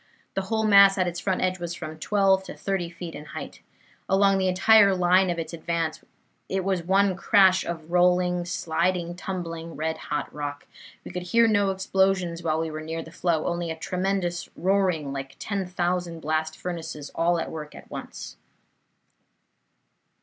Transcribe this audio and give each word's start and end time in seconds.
The 0.33 0.41
whole 0.49 0.63
mass 0.63 0.97
at 0.97 1.05
its 1.07 1.19
front 1.19 1.41
edge 1.43 1.59
was 1.59 1.75
from 1.75 1.99
twelve 1.99 2.43
to 2.45 2.55
thirty 2.55 2.89
feet 2.89 3.13
in 3.13 3.23
height. 3.25 3.61
Along 4.09 4.39
the 4.39 4.47
entire 4.47 4.95
line 4.95 5.29
of 5.29 5.37
its 5.37 5.53
advance 5.53 6.03
it 6.49 6.63
was 6.63 6.81
one 6.81 7.15
crash 7.15 7.63
of 7.63 7.91
rolling, 7.91 8.43
sliding, 8.45 9.15
tumbling 9.15 9.75
red 9.75 9.97
hot 10.09 10.33
rock. 10.33 10.65
We 11.05 11.11
could 11.11 11.21
hear 11.21 11.47
no 11.47 11.69
explosions 11.69 12.41
while 12.41 12.59
we 12.59 12.71
were 12.71 12.81
near 12.81 13.03
the 13.03 13.11
flow, 13.11 13.45
only 13.45 13.69
a 13.69 13.75
tremendous 13.75 14.49
roaring 14.55 15.13
like 15.13 15.35
ten 15.37 15.67
thousand 15.67 16.21
blast 16.21 16.57
furnaces 16.57 17.11
all 17.13 17.39
at 17.39 17.51
work 17.51 17.75
at 17.75 17.91
once." 17.91 18.37